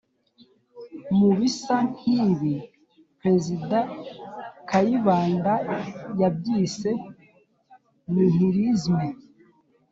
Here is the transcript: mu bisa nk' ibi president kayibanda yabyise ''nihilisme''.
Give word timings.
mu 1.17 1.29
bisa 1.37 1.75
nk' 1.89 2.07
ibi 2.23 2.55
president 3.19 3.89
kayibanda 4.69 5.53
yabyise 6.19 6.91
''nihilisme''. 8.11 9.09